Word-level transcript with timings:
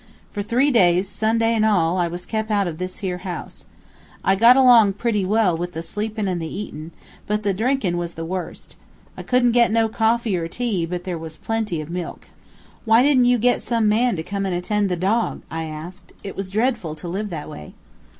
For 0.31 0.41
three 0.41 0.71
days, 0.71 1.07
Sunday 1.07 1.53
an' 1.53 1.63
all, 1.63 1.99
I 1.99 2.07
was 2.07 2.25
kep' 2.25 2.49
out 2.49 2.67
of 2.67 2.79
this 2.79 2.97
here 3.05 3.19
house. 3.19 3.65
I 4.23 4.33
got 4.35 4.57
along 4.57 4.93
pretty 4.93 5.23
well 5.25 5.55
with 5.55 5.73
the 5.73 5.83
sleepin' 5.83 6.27
and 6.27 6.41
the 6.41 6.51
eatin', 6.51 6.89
but 7.27 7.43
the 7.43 7.53
drinkin' 7.53 7.99
was 7.99 8.15
the 8.15 8.25
worst. 8.25 8.75
I 9.15 9.21
couldn't 9.21 9.51
get 9.51 9.69
no 9.71 9.87
coffee 9.87 10.35
or 10.37 10.47
tea; 10.47 10.87
but 10.87 11.03
there 11.03 11.19
was 11.19 11.35
plenty 11.37 11.81
of 11.81 11.91
milk." 11.91 12.29
"Why 12.83 13.03
didn't 13.03 13.25
you 13.25 13.37
get 13.37 13.61
some 13.61 13.87
man 13.87 14.15
to 14.15 14.23
come 14.23 14.43
and 14.47 14.55
attend 14.55 14.89
to 14.89 14.95
the 14.95 14.99
dog?" 15.01 15.43
I 15.51 15.65
asked. 15.65 16.13
"It 16.23 16.35
was 16.35 16.49
dreadful 16.49 16.95
to 16.95 17.07
live 17.07 17.29
that 17.29 17.47
way." 17.47 17.73